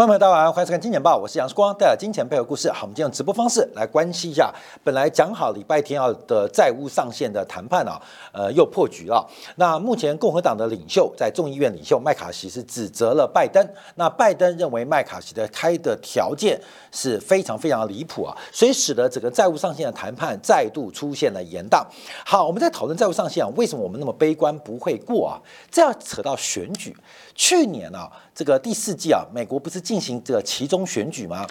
[0.00, 2.72] 朋友们，大家好，欢迎收看《金钱报》，我是杨世光，带来金钱背后故事。
[2.72, 4.50] 好，我们今天用直播方式来关心一下，
[4.82, 8.00] 本来讲好礼拜天要的债务上限的谈判啊，
[8.32, 9.28] 呃，又破局了。
[9.56, 13.62] 那目前共和党的领袖在众议院领袖麦卡锡是指责了拜登，
[13.96, 16.58] 那拜登认为麦卡锡的开的条件
[16.90, 21.84] 是非常非常离谱啊，所以使得整个债务上限的谈判再度出现了延宕。
[22.24, 25.36] 好，我们在讨论债务上限啊，为什么我们那么悲观不会过啊？
[25.70, 26.96] 这要扯到选举。
[27.34, 31.44] 去年啊，这个第四季啊，美国不是进行这个其中选举吗？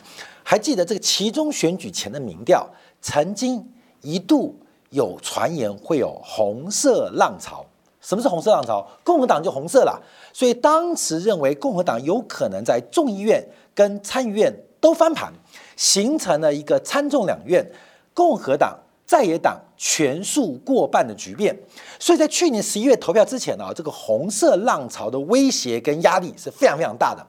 [0.43, 2.65] 还记得这个其中选举前的民调，
[3.01, 3.61] 曾经
[3.99, 4.57] 一度
[4.91, 7.65] 有传言会有红色浪潮。
[7.99, 8.87] 什么是红色浪潮？
[9.03, 10.01] 共和党就红色了，
[10.31, 14.49] 所以当时认为共和党有可能在众议院跟参议院
[14.79, 15.33] 都翻盘，
[15.75, 17.69] 形成了一个参众两院
[18.13, 18.79] 共和党。
[19.05, 21.57] 在野党全数过半的局面，
[21.99, 27.25] 所以在去年十一月投票之前呢，这个红色浪潮的威胁跟压力是非常非常大的。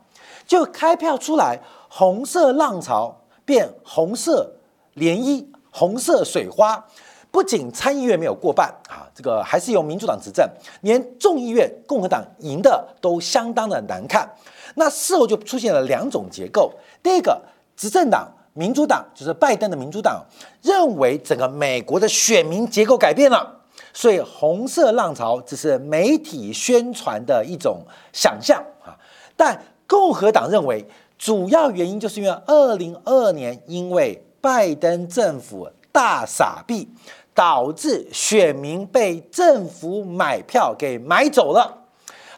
[0.51, 4.53] 就开票出来，红色浪潮变红色
[4.97, 6.85] 涟漪、红色水花，
[7.31, 10.45] 不仅参议院没有过半啊，这个还是由民主党执政，
[10.81, 14.29] 连众议院共和党赢的都相当的难看。
[14.75, 17.41] 那事后就出现了两种结构，第一个
[17.77, 18.29] 执政党。
[18.53, 20.21] 民主党就是拜登的民主党，
[20.61, 23.49] 认为整个美国的选民结构改变了，
[23.93, 27.81] 所以红色浪潮只是媒体宣传的一种
[28.13, 28.99] 想象啊。
[29.37, 29.57] 但
[29.91, 30.87] 共和党认为，
[31.19, 36.89] 主要原因就是因为二零二二年因为拜登政府大傻逼，
[37.35, 41.77] 导致选民被政府买票给买走了。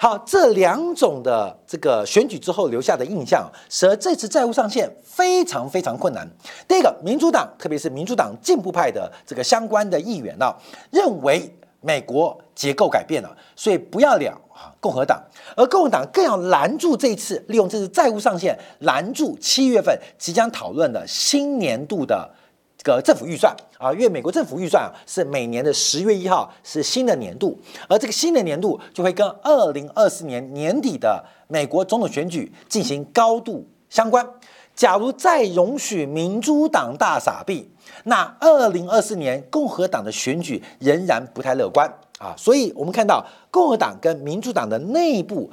[0.00, 6.26] 好，这两种的这个选举之后留下的印象，使得这次债务上限非常非常困难。
[6.66, 10.50] 第一个，民主党，特别是民主党进步派的这个相关的议员呢，
[10.90, 14.40] 认为美国结构改变了，所以不要了。
[14.80, 15.22] 共和党，
[15.56, 22.30] 而共和党更要拦住这一次，利用这次债务上限拦住七月份即将讨论的新年度的
[22.76, 22.82] 这。
[22.84, 27.56] 个政府预算啊，因为美国政府预算啊是每年的十月一号是新的年度，
[27.88, 34.28] 而这个新的年度就会跟二零二四年年底的美国总统选举进行高度相关。
[34.74, 37.70] 假如再容许民主党大傻逼，
[38.02, 41.88] 那二零二四年共和党的选举仍然不太乐观
[42.22, 42.34] 啊。
[42.36, 45.50] 所以我们看到共和党跟民主党的内部。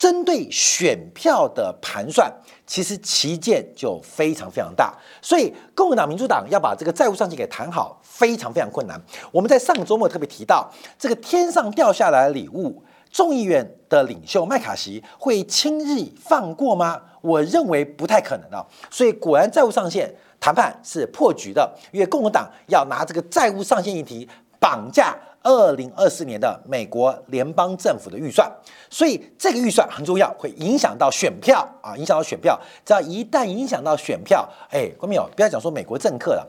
[0.00, 2.32] 针对选票的盘算，
[2.66, 8.98] 其实旗舰就非常非常大，所以共和党、民主党要把这个债务上限给谈好，非常非常困难。
[9.30, 16.98] 我们在上周末特别提到，这个天上掉下来的礼物，众议院的领袖麦卡锡会轻易放过吗？
[17.20, 18.64] 我认为不太可能啊。
[18.90, 24.26] 所以果然债务上限谈判是破局的，因为共和党要拿这个债务上限议题
[24.58, 25.14] 绑架。
[25.42, 28.50] 二零二四年的美国联邦政府的预算，
[28.90, 32.60] 所以这个预算很重要，会影响到选票啊，影响到选票。
[32.84, 36.46] 只要一旦影响到选票，哎，观众朋友，不要讲说美国政客了，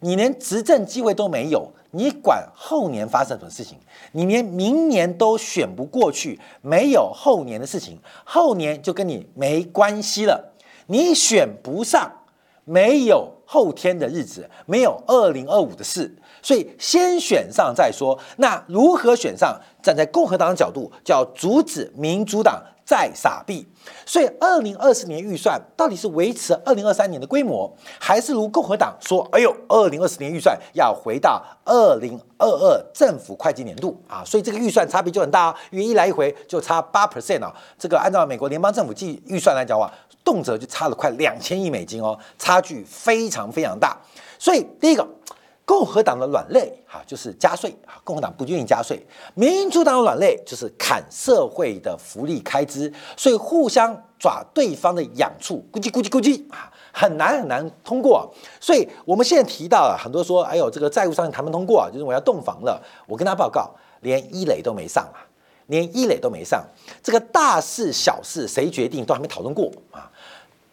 [0.00, 3.78] 你连执政机会都没有，你管后年发生什么事情？
[4.10, 10.52] 你连明年都选不过去，没有后年的事情，后年就跟你没关系了。
[10.86, 12.10] 你选不上，
[12.64, 16.14] 没有后天的日子，没有二零二五的事。
[16.40, 18.18] 所以先选上再说。
[18.36, 19.60] 那如何选上？
[19.82, 23.66] 站在共和党的角度，叫阻止民主党再傻逼。
[24.04, 37.50] 所以，二零二四年预算到底是维持二零二三年的规模，还是如共和党说：“哎呦，二零二四年预算要回到二零二二政府会计年度啊？”所以这个预算差别就很大啊，因为一来一回就差八 percent 啊。
[37.78, 39.90] 这个按照美国联邦政府计预算来讲话，
[40.22, 43.96] 动辄就差了快两千亿美金哦，差距非常非常大。
[44.38, 45.08] 所以第一个。
[45.64, 48.96] 共和党的软肋哈就是加税啊，共和党不愿意加税；
[49.34, 58.32] 民主党的软肋就是砍社会的福利开支，所以互相抓对方的痒处，咕叽咕叽咕叽啊，很难很难通过。
[58.60, 62.82] 所以我们现在提到了很多说，哎呦，这个债务上谈不通过啊，就是我要动房了。
[63.06, 63.70] 我跟他报告，
[64.00, 65.24] 连一垒都没上啊，
[65.68, 66.62] 连一垒都没上，
[67.02, 70.10] 这个大事小事谁决定都还没讨论过啊。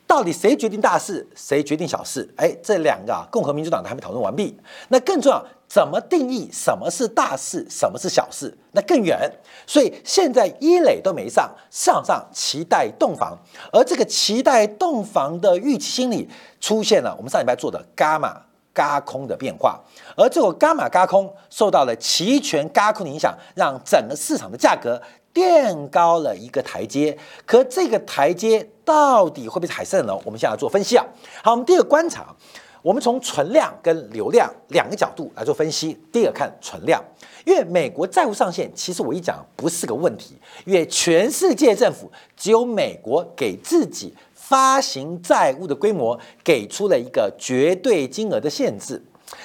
[0.10, 2.28] 到底谁决定大事，谁决定小事？
[2.36, 4.58] 哎，这两个啊，共和民主党还没讨论完毕。
[4.88, 8.58] 那更重要，怎么定义什么是大事，什么是小事？
[8.72, 9.32] 那更远。
[9.68, 13.38] 所以现在一垒都没上，市场上期待洞房，
[13.72, 16.28] 而这个期待洞房的预期心理
[16.60, 17.14] 出现了。
[17.16, 18.36] 我们上礼拜做的伽马
[18.74, 19.80] 嘎空的变化，
[20.18, 25.00] 而这个伽马嘎空受到了期权嘎空的影响，让整个市场的价格。
[25.34, 30.16] 垫高了一个台阶，可这个台阶到底会不会是海参呢？
[30.26, 31.06] 我们现在做分析啊。
[31.44, 32.36] 好，我们第一个观察，
[32.82, 35.98] 我们从存量跟流量两个角度来做分析。
[36.12, 37.04] 第一个看存量，
[37.46, 40.36] 因为美国债务上限，其实我一讲不是个问题，
[40.66, 49.04] 因为全世界政府只有美国给自己发行债务的规模给出了一个绝对金额的限制。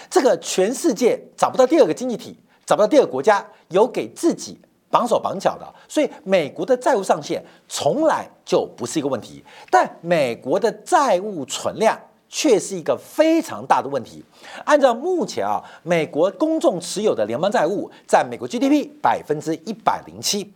[0.09, 4.59] 这个全世界找不到第二个经济体，找不到第二个国家有给自己
[4.94, 9.43] 绑手绑脚的，所以美国的债务上限从来就不是一个问题。
[9.69, 11.99] 但美国的债务存量
[12.29, 14.25] 却是一个非常大的问题。
[14.64, 20.52] 按照目前啊，美国公众持有的联邦债务占美国 GDP 百分之一百零七。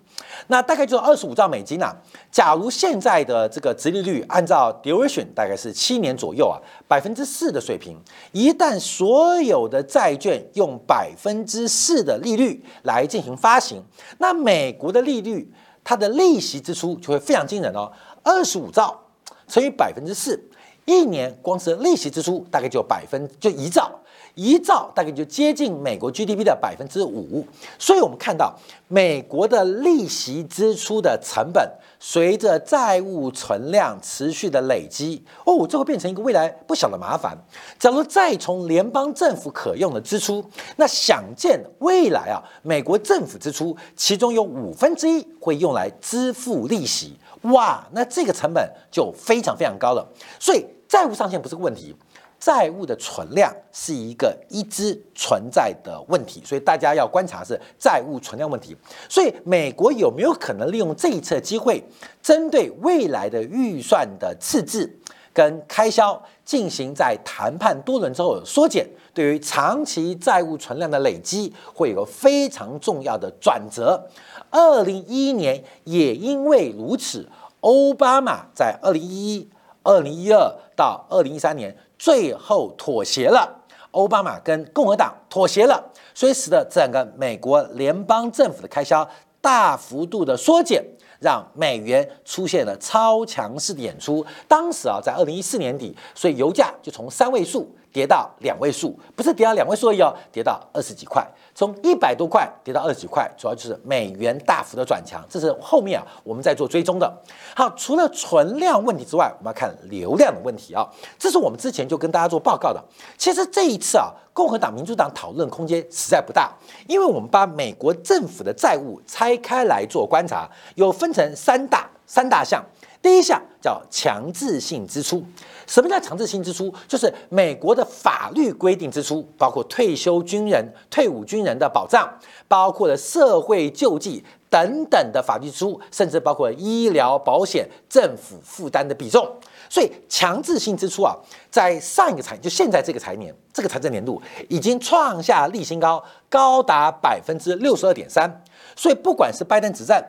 [0.48, 1.94] 那大概就二十五兆美金呐。
[2.30, 6.56] 假如现在的这个殖利率按照 duration 大概是七年左右啊，
[6.86, 7.96] 百分之四的水平，
[8.32, 13.82] 一旦所有的债券用百分之四的利率来进行发行，
[14.18, 15.52] 那美国的利率
[15.84, 17.90] 它的利息支出就会非常惊人哦。
[18.22, 18.98] 二十五兆
[19.46, 20.38] 乘以百分之四，
[20.84, 23.90] 一年光是利息支出大概就百分就一兆。
[24.38, 27.44] 一兆大概就接近美国 GDP 的百分之五，
[27.76, 28.56] 所以我们看到
[28.86, 31.68] 美国的利息支出的成本
[31.98, 37.36] 随着债务存量持续的累积，哦，这会变成一个未来不小的麻烦。
[37.80, 50.08] 假如再从联邦政府可用的支出，那想见未来啊，美国政府支出其中有五分之一会用来支付利息，哇，那这个成本就非常非常高了。
[50.38, 51.92] 所以债务上限不是个问题。
[52.38, 58.76] 债务的存量是一个一直存在的问题，所以大家要观察是债务存量问题。
[59.08, 61.82] 所以美国有没有可能利用这一次机会，
[62.22, 64.88] 针对未来的预算的赤字
[65.32, 68.88] 跟开销进行在谈判多轮之后的缩减？
[69.12, 74.08] 对于长期债务存量的累积，会有个非常重要的转折。
[74.50, 77.28] 二零一一年也因为如此，
[77.62, 79.50] 奥巴马在二零一一、
[79.82, 81.76] 二零一二到二零一三年。
[81.98, 85.82] 最后妥协了，奥巴马跟共和党妥协了，
[86.14, 89.08] 所以使得整个美国联邦政府的开销
[89.40, 90.84] 大幅度的缩减，
[91.20, 94.24] 让美元出现了超强势的演出。
[94.46, 97.68] 当时啊，在二零一四年底，所以油价就从三位数。
[97.98, 107.12] 跌到两位数，不是跌到两位数而已哦，跌到二十几块，从一百多块跌到二十几块，主要就是美元大幅的转强，这是后面啊我们在做追踪的。
[107.56, 110.86] 好，除了存量问题之外，我们要看流量的问题啊，
[111.18, 112.80] 这是我们之前就跟大家做报告的。
[113.16, 116.52] 其实这一次啊，共和党、民主党讨论空间实在不大，
[116.86, 122.64] 因为我们把美国政府的债务拆开来做观察，有分成三大三大项。
[123.00, 125.22] 第一项叫强制性支出。
[125.66, 126.72] 什么叫强制性支出？
[126.86, 132.08] 就是美国的法律规定支出，包括退休军人、退伍军人的保障，
[132.48, 139.30] 包括了社会救济等等的法律支出，甚至包括医疗保险政府负担的比重。
[139.68, 141.14] 所以强制性支出啊，
[141.50, 148.42] 在上一个财就现在这个财年这个财政年度已经创下历新高，高达百分之六十二点三。
[148.74, 150.02] 所以不管是拜登执政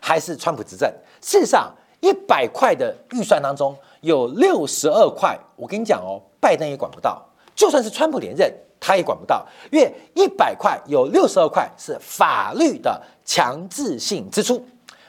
[0.00, 1.72] 还是川普执政，事实上
[2.04, 3.74] 一百块的预算当中。
[4.00, 9.42] 有六十二块，我跟你讲哦，拜登也管不到，就算是川普连任，他也管不到，
[9.72, 14.62] 因为一百块有六十二块是法律的强制性支出，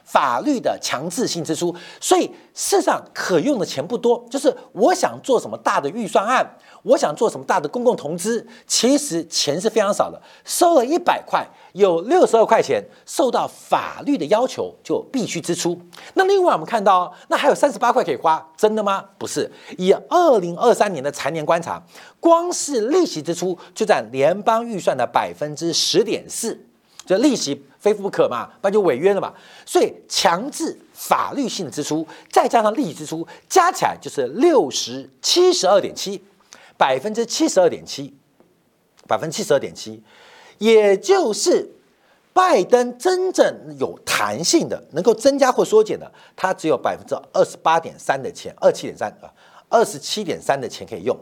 [0.05, 6.49] 法律的强制性支出，所以事实上可用的钱不多，就是我想做什么大的预算案。
[6.85, 11.43] 我想做什么大的公共投资，其实钱是非常少的，收了一百块，
[11.73, 15.75] 有六十二块钱受到法律的要求就必须支出。
[16.13, 19.03] 那另外我们看到，那还有三十八块可以花，真的吗？
[19.17, 21.81] 不是，以二零二三年的财年观察，
[22.19, 26.55] 光是利息支出就占联邦预算的百分之十点四，
[27.03, 29.33] 就利息非付不可嘛，不然就违约了嘛。
[29.65, 36.23] 所以强制法律性支出，再加上利息支出，加起来就是六十七十二点七。
[36.77, 38.13] 百分之七十二点七，
[39.07, 40.03] 百分之七十二点七，
[40.57, 41.71] 也就是
[42.33, 49.31] 拜登真正有弹性的，能够增加或缩减的，它只有百分之二十八点三的钱，二七点三啊，
[49.69, 51.17] 二十七点三的钱可以用。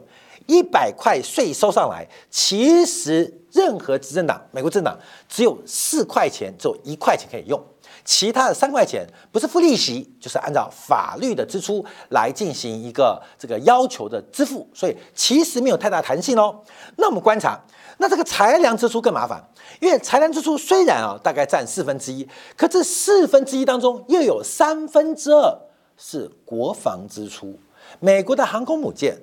[0.46, 7.58] 一百块税收上来，其实任何执政党，美国政党只有四块钱，只有一块钱可以用。
[8.04, 16.60] 其他的三块钱不是付利息，就是按照法律的支出来进行一个这个要求的支付，所以其实没有太大弹性哦。
[16.96, 17.58] 那我们观察，
[17.96, 19.42] 那这个裁量支出更麻烦，
[19.80, 25.58] 因为裁量支出虽然啊大概占四分之一，可这四分之一当中又有三分之二
[25.96, 27.58] 是国防支出，
[28.00, 29.16] 美国的航空母舰、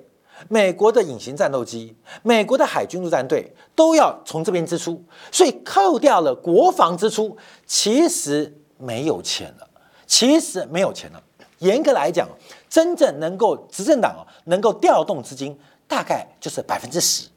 [0.48, 8.58] 美国的隐形战斗机、美国的海军陆战队都要从这边支出，所以扣掉了国防支出，其实。
[8.82, 9.68] 没有钱了，
[10.06, 11.22] 其实没有钱了。
[11.58, 12.28] 严格来讲，
[12.68, 17.28] 真正能够执政党啊，能够调动资金，大概就是百分之十。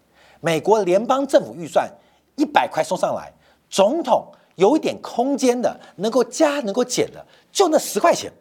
[0.41, 1.87] 美国联邦政府预算
[2.35, 3.31] 一百块送上来，
[3.69, 8.31] 总统有一点空间的，能够加能够减的，就那十块钱，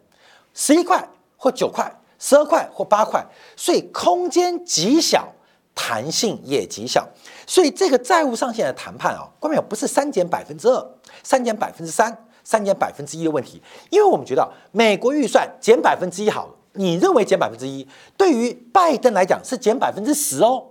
[0.55, 1.07] 十一块
[1.37, 3.23] 或九块，十二块或八块，
[3.55, 5.31] 所以空间极小，
[5.75, 7.07] 弹性也极小。
[7.45, 10.91] 所以这个债务上限的谈判啊，关键不是删减百分之二、
[11.23, 17.85] 删减百分之三、三减百分之一的问题，因为我们觉得美国预算减百分之一好，你认为减百分之一，
[18.15, 20.63] 对于拜登来讲是减百分之十哦，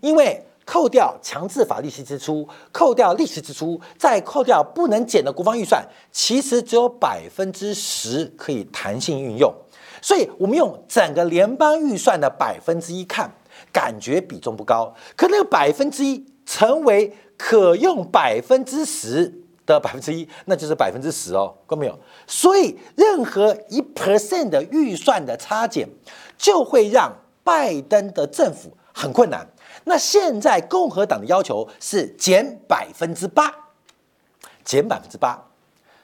[0.00, 9.54] 因为扣掉强制法律性支出，扣掉利息支出，再扣掉不能减的国防预算，其实只有百分之十可以弹性运用，
[10.02, 13.30] 所以我们用整个联邦预算的百分之一看。
[13.72, 19.42] 感觉比重不高，可那个百分之一成为可用百分之十
[19.74, 21.98] 的百分之一，那就是百分之十哦，看到没有？
[22.26, 25.88] 所以任何一 percent 的预算的差减，
[26.36, 27.12] 就会让
[27.44, 29.46] 拜登的政府很困难。
[29.84, 33.52] 那现在共和党的要求是减百分之八，
[34.64, 35.42] 减百分之八，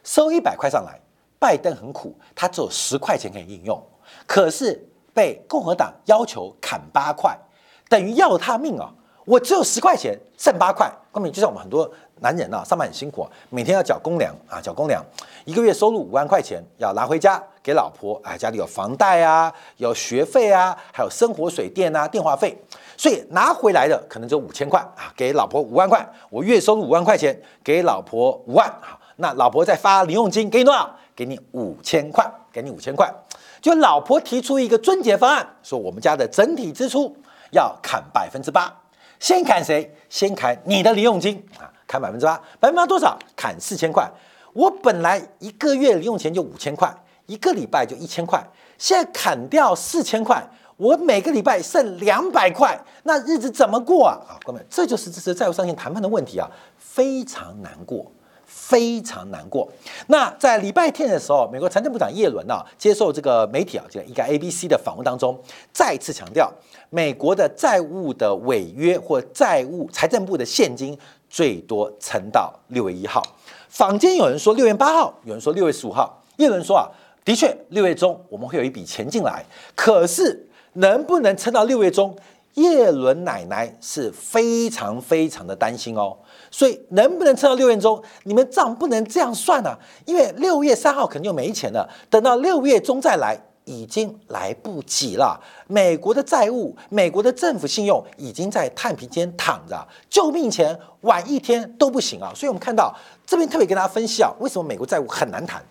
[0.02, 1.00] 收一百块上来，
[1.38, 3.83] 拜登很苦，他只有十块钱可以应用，
[4.26, 7.38] 可是被共和党要求砍八块。
[7.87, 8.90] 等于要他命啊！
[9.26, 10.90] 我只有十块钱，剩八块。
[11.12, 11.88] 根本就像我们很多
[12.24, 15.04] 男人啊，上班很辛苦，每天要缴公粮啊，缴公粮，
[15.44, 18.18] 一个月收入五万块钱，要拿回家给老婆。
[18.24, 22.56] 哎，家里有房贷啊，有学费啊，还有生活水电啊，电话费，
[22.96, 26.02] 所以拿回来的可能就五千块啊，给老婆五万块。
[26.30, 28.66] 我月收入五万块钱，给老婆五万。
[28.80, 30.96] 好，那老婆再发零用金给你多少？
[31.14, 33.12] 给你五千块，给你五千块。
[33.60, 37.14] 就老婆提出一个终结方案，说我们家的整体支出。
[37.50, 38.74] 要砍百分之八，
[39.20, 39.94] 先砍谁？
[40.08, 41.70] 先砍你的零用金啊！
[41.94, 43.16] 砍百分之八，百分之八多少？
[43.36, 44.10] 砍四千块。
[44.52, 46.92] 我本来一个月零用钱就五千块，
[47.26, 48.44] 一个礼拜就一千块，
[48.76, 50.44] 现在砍掉四千块，
[50.76, 54.18] 我每个礼拜剩两百块，那日子怎么过啊？
[54.28, 58.10] 啊，哥们，这就是这次债务上限谈判的问题啊，非常难过。
[58.46, 59.68] 非常难过。
[60.06, 65.36] 那在礼拜天的时候，美国财政部长耶伦啊，接受这个媒体啊，这个一个 ABC 的访问当中，
[65.72, 66.52] 再次强调，
[66.90, 70.96] 美国的债务的违约或债务，财政部的现金
[71.34, 73.20] 最多撑到六月一号。
[73.68, 76.22] 坊间有人说六月八号，有人说六月十五号。
[76.36, 76.86] 耶伦说啊，
[77.24, 82.16] 的确六月中我们会有一笔钱进来，可是能不能撑到六月中？
[82.54, 86.16] 叶伦奶奶是非常非常的担心哦，
[86.52, 88.00] 所以能不能撑到六月中？
[88.22, 89.76] 你们账不能这样算啊，
[90.06, 95.40] 因为六月三号肯定就没钱了，等到六月中再来已经来不及了。
[95.66, 102.33] 美国的债务，美国的政府信用已经在太平间躺着，救命钱晚一天都不行啊。
[102.35, 102.94] 所以我们看到
[103.26, 105.62] 这边特别跟大家分析啊，为什么美国债务很难谈。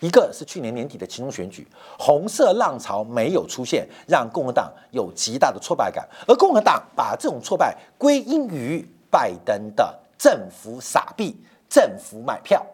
[0.00, 1.66] 一个是去年年底的其中选举，
[1.98, 11.36] 红色浪潮没有出现，让共和党有极大的挫败感，而共和党把这种挫败归因于拜登的政府傻逼、
[11.68, 12.64] 政府买票，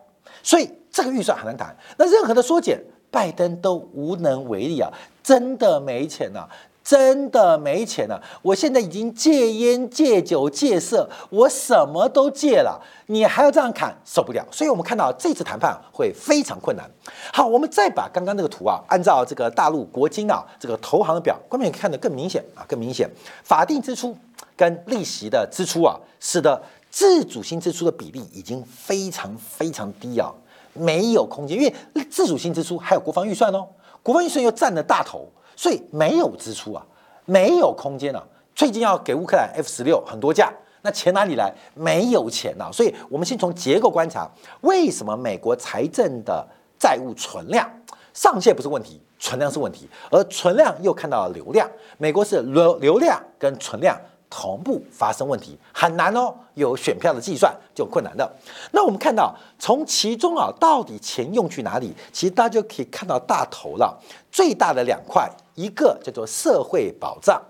[0.41, 1.75] 所以这个预算很难谈。
[1.99, 2.81] 那任何的缩减，
[3.17, 4.93] 拜登都无能为力啊，
[5.23, 6.47] 真的没钱呐。
[6.85, 14.47] 真的没钱了，我现在已经戒烟、戒酒、戒色，我什么都戒了，你还要这样砍，受不了。
[14.53, 16.89] 所以，我们看到这次谈判会非常困难。
[17.33, 23.11] 好，我们再把刚刚那个图啊，按照这个大陆国金啊这个投行的表，观众看得更明显啊，更明显。
[23.43, 24.17] 法定支出
[24.57, 30.33] 跟利息的支出啊，使得自主性支出的比例已经非常非常低啊，
[30.79, 33.67] 没有空间，因为自主性支出还有国防预算哦，
[34.03, 35.29] 国防预算又占了大头。
[35.59, 36.85] 所以没有支出啊，
[37.25, 38.23] 没有空间啊。
[38.55, 40.53] 最近要给乌克兰 F 十六很多架，
[40.83, 41.51] 那钱哪里来？
[41.73, 42.69] 没有钱呐。
[42.71, 44.31] 所以我们先从结构观察，
[44.61, 46.47] 为什么美国财政的
[46.79, 47.67] 债务存量
[48.13, 51.67] 上限不是问题，存量是问题，而存量又看到了流量。
[51.97, 53.99] 美国是流流量跟存量。
[54.29, 58.31] 同步发生问题很难哦，有选票的计算就困难的。
[58.73, 61.93] 那我们看到从其中啊，到底钱用去哪里？
[62.13, 63.99] 其实大家就可以看到大头了，
[64.31, 67.41] 最大的两块，一个叫做社会保障。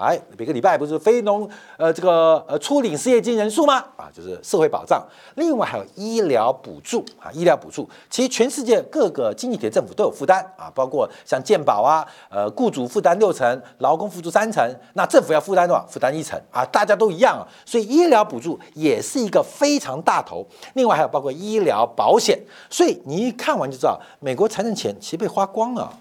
[0.00, 3.84] 哎，每个礼拜不是非农呃这个呃初领失业金人数吗？
[3.96, 5.06] 啊，就是社会保障。
[5.34, 15.86] 另外还有医疗补助啊，医疗补助，其实全世界各个经济体政府都有负担啊，包括像健保啊，呃，雇主负担六成，劳工付出三成，那政府要负担多少？
[15.86, 20.46] 负担一成啊，大家都一样啊，所以医疗补助也是一个非常大头。
[20.72, 22.40] 另外还有包括医疗保险，
[22.70, 25.92] 所以你一看完就知道，美国财政钱其实被花光了。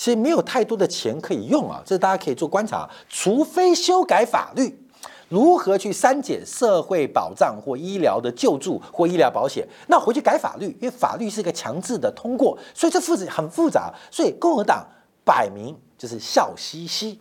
[0.00, 2.88] 其实没有太多的钱可以用啊，这大家可以做观察。
[3.10, 4.82] 除非修改法律，
[5.28, 13.92] 如何去删减社会保障或医疗的救助或医疗保险，那回去改法律，因为法律是一个强制的通过，所以这复杂很复杂。
[14.10, 14.86] 所以共和党
[15.22, 17.20] 摆明就是笑嘻嘻。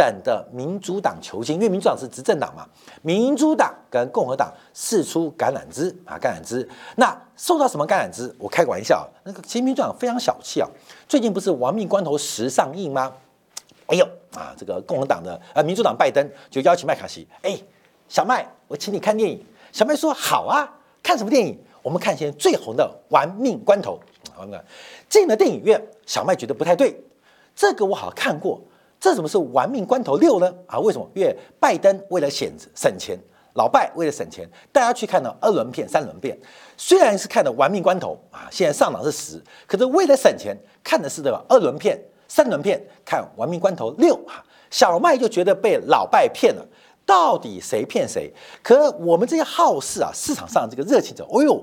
[0.00, 2.66] 等的民主党球星，因为民主党是执政党嘛，
[3.02, 6.66] 民主党跟共和党试出橄榄枝啊，橄榄枝。
[6.96, 8.34] 那受到什么橄榄枝？
[8.38, 10.66] 我开个玩笑，那个其实民主党非常小气啊。
[11.06, 13.12] 最近不是亡命关头十上映吗？
[13.88, 17.60] 哎呦啊，这个共和党的呃民主党拜登就邀请麦卡锡，哎，
[18.08, 19.44] 小麦，我请你看电影。
[19.70, 20.66] 小麦说好啊，
[21.02, 21.62] 看什么电影？
[21.82, 24.00] 我们看现在最红的《玩命关头》。
[24.34, 24.46] 好，
[25.10, 26.98] 进了电影院，小麦觉得不太对，
[27.54, 28.58] 这个我好像看过，
[29.00, 30.54] 这怎么是《玩命关头六》呢？
[30.66, 31.10] 啊，为什么？
[31.14, 33.18] 因为拜登为了省省钱。
[33.54, 36.38] 老拜为了省钱，大家去看了二轮片、三轮片，
[36.76, 46.64] 虽然是看的《玩命关头》啊，现在上涨是十，可是为了省钱，看的是这个二轮片、三轮片，看《玩命关头六》啊，小麦就觉得被老拜骗了，
[47.04, 48.32] 到底谁骗谁？
[48.62, 51.60] 可我们这些好事啊，市场上这个热情者，哦呦。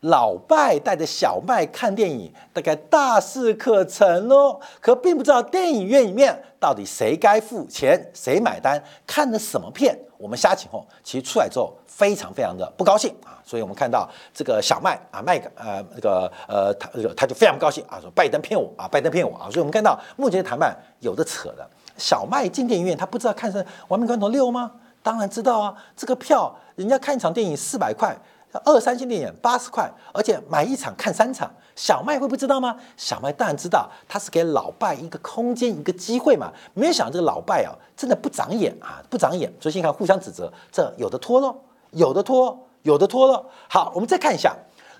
[0.00, 4.60] 老拜带着小麦看电影，大概大事可成喽。
[4.80, 9.98] 可并不知道电影院里面到底谁该付钱，谁买单，看的什么片。
[10.18, 13.36] 我们瞎起哄，其实出来之后非常非常的不高兴啊。
[13.44, 19.48] 所以我们看到这个小麦啊，麦呃那个呃他他就非常不高兴啊，说拜登骗我啊，拜登骗我啊。
[19.50, 21.68] 所以我们看到目前的谈判有的扯的。
[21.96, 24.70] 小麦进电影院，他不知道看是《亡命关头六》吗？
[25.02, 28.16] 当然知道啊，这个票人家看一场电影四百块。
[28.64, 32.76] 二三线电影八十块，而且买一场看三场，小麦会不知道吗？
[32.96, 36.50] 小麦当然知道，他是给老拜一个空间，一个机会嘛。
[36.72, 39.52] 没有想到这个老拜啊，真的不长眼啊，不长眼。
[39.60, 41.54] 所以现在互相指责，这有的拖喽，
[41.90, 43.44] 有的拖，有的拖喽。
[43.68, 44.56] 好，我们再看一下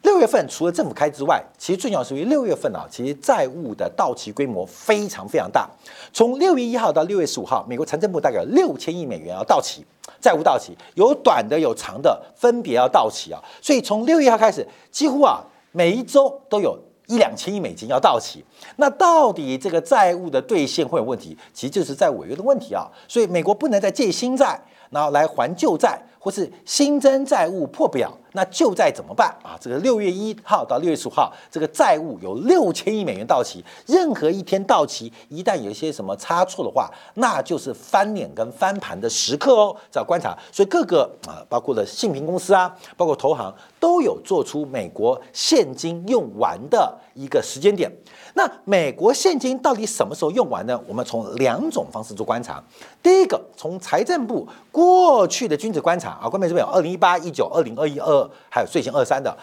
[0.07, 5.69] 六月份，除了政府开之外，其实最重要是因为六月份啊，其实债务的到期规模非常非常大。
[6.13, 9.85] 从六月一号到六月十五号，美国财政部大概有六千亿美元要到期。
[10.21, 13.43] 债务到期，有短的有长的，分别要到期啊。
[13.61, 18.45] 所以从六月一号开始，几乎啊每一周都有一两千亿美金要到期。
[18.77, 21.37] 那到底这个债务的兑现会有问题？
[21.53, 22.87] 其实就是在违约的问题啊。
[23.09, 24.61] 所以美国不能再借新债，
[24.91, 26.01] 然后来还旧债。
[26.19, 29.57] 或是新增债务破表，那旧债怎么办啊？
[29.59, 39.75] 这个六月一号到六月十五号，这个债务有六千亿美元到期，任何一天到期，一旦有一些什么差错的话，那就是翻脸跟翻盘的时刻哦。
[39.95, 47.91] 要观察，所以各个啊，包括了信评公司啊，包括投行，都有做出美国现金用完的一个时间点。
[48.35, 50.79] 那美国现金到底什么时候用完呢？
[50.87, 52.63] 我们从两种方式做观察。
[53.03, 59.37] 第一个，从财政部过去的均值观察啊，关面这边有二零一八、一九、二零二一、二还有最新二三的。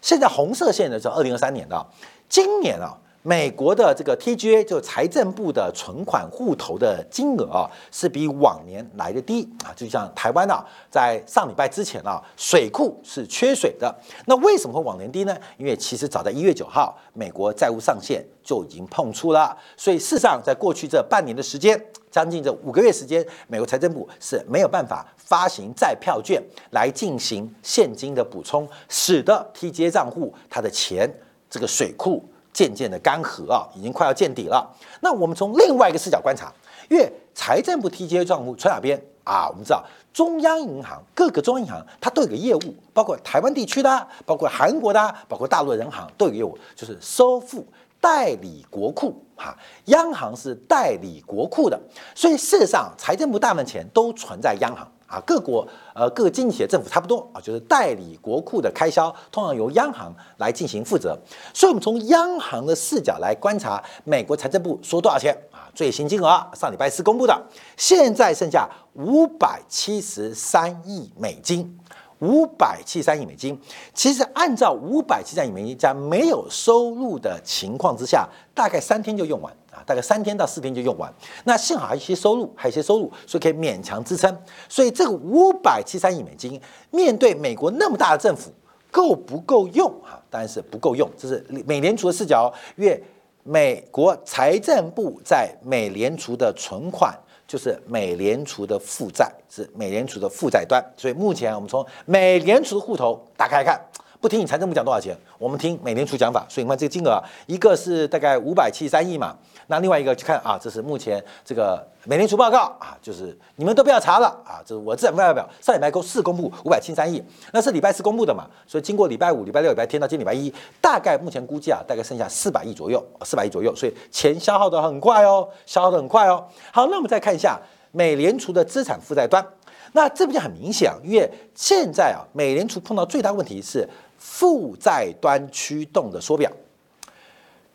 [0.00, 1.86] 现在红色线的是二零二三年的，
[2.28, 2.96] 今年啊。
[3.28, 9.68] 美国的这个 TGA 就财政部的存款户头的金额啊，是比往年来的低啊。
[9.76, 13.94] 就像台湾啊，在上礼拜之前啊，水库是缺水的。
[14.24, 15.36] 那为什么会往年低呢？
[15.58, 19.54] 因为其实早在一月九号，美国债务上限就已经碰触了。
[19.76, 21.78] 所以事实上，在过去这半年的时间，
[22.10, 31.14] 将近这五个月时间，美国财政部是没有办法发行债票券来进行现金的补充，使得 TGA 账户它的钱
[31.50, 32.24] 这个水库。
[32.58, 34.68] 渐渐的干涸啊，已经快要见底了。
[35.00, 36.52] 那我们从另外一个视角观察，
[36.88, 39.48] 因为财政部 TGA 账户存哪边啊？
[39.48, 47.64] 我们知道中央银行各个中央银行它都有个业务，包括台湾地区的，包括韩国的，包括大陆的人行都有业务，就是收付
[48.00, 49.56] 代理国库哈。
[49.84, 51.80] 央行是代理国库的，
[52.12, 54.84] 所以事实上财政部大部分钱都存在央行。
[55.08, 61.18] 啊，各国呃各个经济体的政府差不多啊，就是代理国库的开销，通常由央行来进行负责。
[61.54, 65.66] 所以，我们从央行的视角来观察，美国财政部说多少钱啊？
[65.74, 67.42] 最新金额上礼拜四公布的，
[67.76, 71.78] 现在剩下五百七十三亿美金。
[72.20, 73.56] 五百七十三亿美金，
[73.94, 79.56] 其实按照五百七十三亿美金在没有收入的情况之下，大概三天就用完。
[79.86, 81.12] 大概三天到四天就用完，
[81.44, 84.36] 那幸好还有一些收入，还有一些收入，所以可以勉强支撑。
[84.68, 86.60] 所以这个五百七三亿美金，
[86.90, 88.50] 面对美国那么大的政府，
[88.90, 90.20] 够不够用啊？
[90.30, 91.08] 当然是不够用。
[91.16, 93.02] 这是美联储的视角，因为
[93.42, 100.84] 美国财政部在美联储的存款就是美联储的负债，是美联储的负债端。
[100.96, 103.80] 所以目前我们从美联储的户头打开看。
[104.20, 106.44] 不听你财政部讲多少钱，我们听美联储讲法。
[106.48, 109.32] 所以你看这个金额，一个是大概五百七十三亿嘛，
[109.68, 126.44] 那另外一个去看啊，这是目前这个美联储报告啊，就是你们都不要查了啊，这是我资产负债表，上礼拜公四公布五百七十三亿，那是礼拜四公布的嘛，所以经过礼拜五、礼拜六、礼拜天到今礼拜一，大概目前估计啊，大概剩下四百亿左右，四百亿左右，所以钱消耗的很快哦，消耗的很快哦。
[126.72, 127.60] 好，那我们再看一下
[127.92, 129.46] 美联储的资产负债端，
[129.92, 133.88] 那这不就很明显啊，因为现在啊，美联储碰到最大问题是。
[134.20, 136.50] 负债端驱动的缩表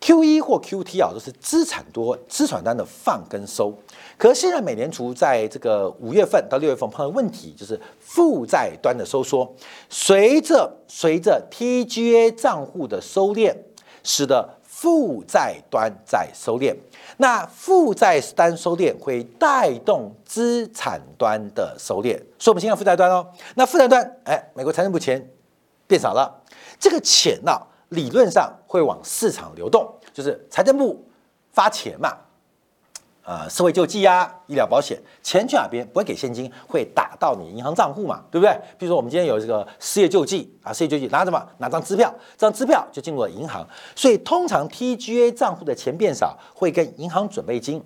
[0.04, 3.74] ，Q 一或 Q T 啊，都是资产多资产端的放跟收。
[4.18, 9.50] 可是现在美联储在这个五月份到六月份碰到问题，就是负债端的收缩，
[9.88, 13.56] 随着随着 T G A 账户的收敛，
[14.02, 16.76] 使得负债端在收敛，
[17.16, 23.26] 那负债端收敛会带动资产端的收敛，所以我们先看负债端哦。
[23.54, 25.30] 那负债端，哎，美国财政部钱
[25.86, 26.42] 变少了，
[26.78, 27.58] 这个钱呢，
[27.94, 31.02] 理论上会往市场流动，就是财政部
[31.52, 32.12] 发钱嘛。
[33.26, 35.82] 呃，社会救济啊，医疗保险，钱去哪边？
[35.88, 38.54] 不会给现金，会打到你银行账户嘛，对不对？
[38.76, 41.42] 比如说我们今天有这个失业救济啊，失业救济拿什么？
[41.56, 43.66] 拿张支票，这张支票就进入了银行。
[43.96, 47.82] 所以通常 TGA 账户的钱变少，会跟银行准备金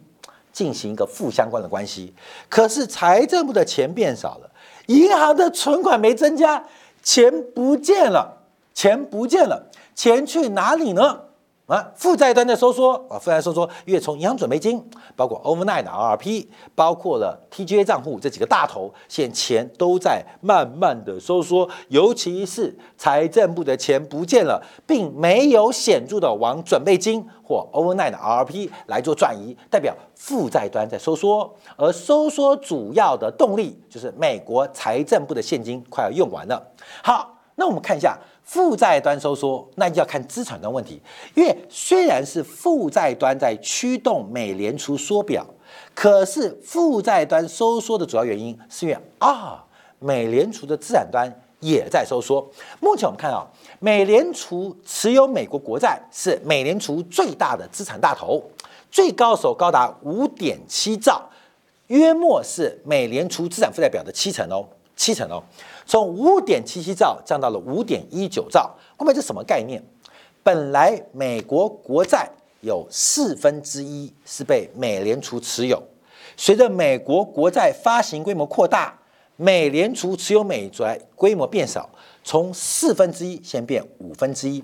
[0.53, 2.12] 进行一个负相关的关系。
[2.49, 4.51] 可是财政部的钱变少了，
[4.87, 6.64] 银行的存款没增加，
[7.05, 8.38] 钱不见了，
[8.75, 11.23] 钱不见了，钱去哪里呢？
[11.67, 14.81] 啊，负债端的收缩啊，负债收缩，因为从银行准备金，
[15.17, 36.73] 包括 overnight 的 RRP，包括了 TGA 账户这几个大头，现钱都在慢慢的收缩，尤其是财政部的钱不见了，并没有显著的往准备金或 overnight 的 RRP 来做转移，代表负债端在收缩，而收缩主要的动力就是美国财政部的现金快要用完了。
[37.03, 38.17] 好，那我们看一下。
[38.49, 40.99] 负债端收缩，那就要看资产端问题。
[41.35, 45.47] 因为虽然是负债端在驱动美联储缩表，
[45.95, 49.63] 可是负债端收缩的主要原因是因为啊，
[49.99, 51.31] 美联储的资产端
[51.61, 52.41] 也在收缩。
[52.81, 53.47] 目前我们看到，
[53.81, 58.43] 美联储持有美国国债是美联储最大的资产大头，
[58.91, 61.29] 最高手高达五点七兆，
[61.89, 64.67] 约莫是美联储资产负债表的七成哦。
[64.97, 65.41] 七成哦，
[65.88, 69.83] 从五点七七兆降到了五点一九兆，后面这什么概念？
[70.42, 72.29] 本来美国国债
[72.61, 75.83] 有四分之一是被美联储持有，
[76.37, 78.98] 随着美国国债发行规模扩大，
[79.37, 81.88] 美联储持有美债规模变少，
[82.22, 84.62] 从四分之一先变五分之一，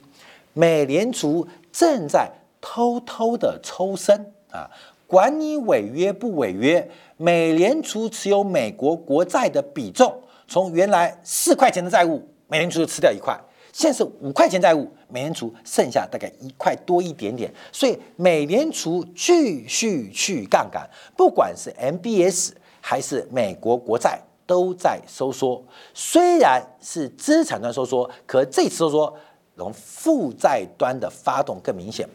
[0.52, 4.70] 美联储正在偷偷的抽身啊，
[5.06, 10.20] 管你违约不违约，美联储持有美国国债的比重。
[10.46, 13.38] 从原来四块钱的债务，美联储就吃掉一块，
[13.72, 29.16] 现在是五块钱债务，美联储剩下大概一块多一点点，所以美联储继续去杠杆，不管是 MBS 还是美国国债都在收缩，虽然是资产端收缩，可这次收缩
[29.56, 32.08] 从负债端的发动更明显，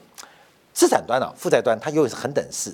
[0.71, 2.73] 资产端啊，负债端它永远是很等式，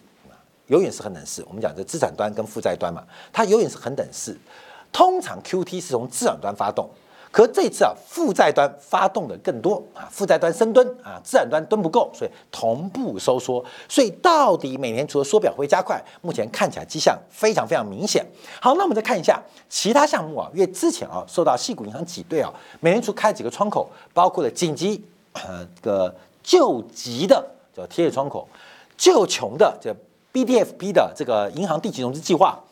[0.67, 1.43] 永远是很等式。
[1.47, 4.37] 我们讲这资产端跟负债端嘛，它永远是很等式。
[4.95, 6.89] 通常 Q T 是从资产端发动，
[7.29, 13.61] 可这次啊，负债端发动的更多啊，负债端深蹲啊，资产端蹲不够，所以同步收缩。
[13.89, 16.01] 所以到底美联储的缩表会加快？
[16.21, 18.25] 目前看起来迹象非常非常明显。
[18.61, 25.03] 好，那我们再看一下其他项目啊，因为之前啊受到细股银行挤兑啊，美联储开几个窗口，包括了紧急
[25.33, 28.47] 呃这个救急的叫贴窗口，
[28.95, 29.93] 救穷的叫
[30.31, 32.63] B D F B 的这个银行地级融资计划，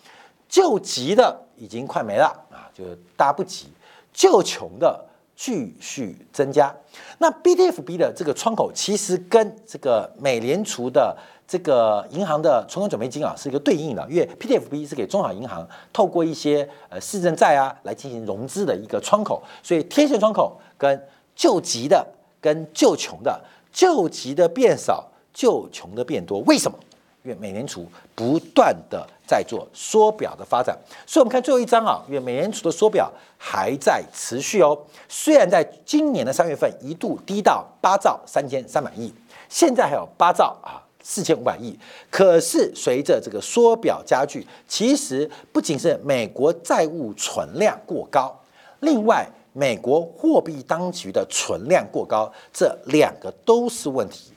[0.48, 1.42] 救急的。
[1.64, 2.68] 已经快没了啊！
[2.74, 2.84] 就
[3.16, 3.68] 大家不急，
[4.12, 6.76] 救穷的继续增加。
[7.20, 22.06] 那 BTFB 的这个窗口其实跟这个美联储的这个银行的存款准备金啊是一个对应的，因为 PTFB 是给中小银行透过一些呃市政债啊来进行融资的一个窗口，所以贴现窗口跟救急的
[22.42, 26.78] 跟救穷的，救急的变少，救穷的变多，为什么？
[27.24, 34.78] 因为美联储不断的在做缩表的发展，所以我们看最后一张啊，因为美联储的缩表还在持续哦。
[35.08, 39.14] 虽然在今年的三月份一度低到八兆三千三百亿，
[39.48, 41.80] 现在还有八兆啊四千五百亿，
[42.12, 48.38] 可是随着这个缩表加剧，其实不仅是美国债务存量过高，
[48.82, 54.33] 另外美国货币当局的存量过高，这两个都是问题。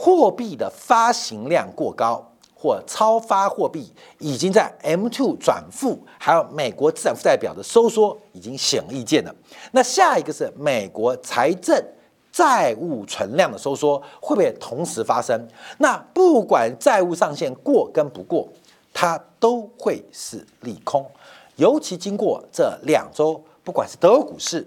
[0.00, 9.34] 货币的发行量过高或超发货币，已经在 M2 转负，还有美国资产负债表的收缩已经显而易见了。
[9.72, 11.76] 那下一个是美国财政
[12.30, 15.36] 债务存量的收缩，会不会同时发生？
[15.78, 18.48] 那不管债务上限过跟不过，
[18.94, 21.04] 它都会是利空。
[21.56, 24.64] 尤其经过这两周，不管是德国股市、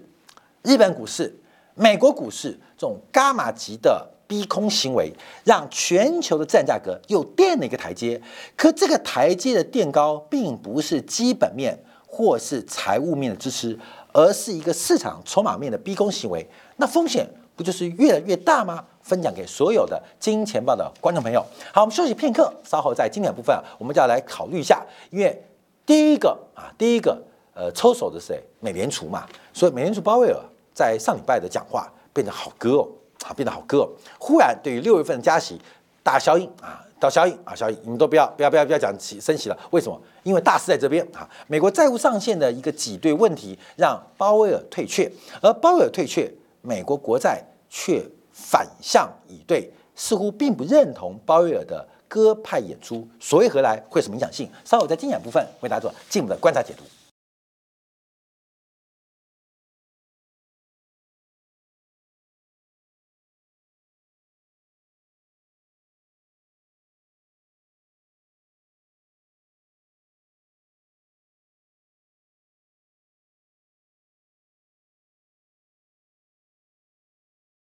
[0.62, 1.34] 日本股市、
[1.74, 4.08] 美国股市这种伽马级的。
[4.32, 5.12] 逼空行为
[5.44, 8.18] 让全球的资产价格又垫了一个台阶，
[8.56, 13.78] 可这个台阶的垫高并不是基本面或是财务面的支持，
[14.10, 18.82] 而是一个市场筹码面的逼空行为，那风险不就是越来越大吗？
[19.02, 21.44] 分享给所有的金钱豹的观众朋友。
[21.74, 25.44] 好，我们休息片刻，稍后在经典部分，我们就要来考虑一下，因为
[25.84, 28.42] 第一个啊，第一个呃抽手的谁？
[28.60, 30.40] 美联储嘛，所以美联储鲍威尔
[30.72, 32.88] 在上礼拜的讲话变得好歌哦。
[33.24, 33.88] 啊变得好割。
[34.18, 35.60] 忽然对于六月份加息
[36.02, 39.58] 大效应啊，到效应啊效应，你们都不要不要不要不要讲起升息了。
[39.70, 40.00] 为什么？
[40.22, 41.28] 因为大势在这边啊。
[41.46, 53.06] 美国债务上限的一个挤兑问题让鲍威尔退却，而鲍威尔退却，美国国债却反向以对，似乎并不认同鲍威尔的鸽派演出。
[53.20, 53.82] 所谓何来？
[53.88, 54.48] 会什么影响性？
[54.64, 56.82] 稍后在精讲部分为大家做进一步的观察解读。